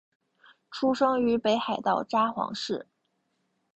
[0.71, 2.87] 出生于北海道札幌市。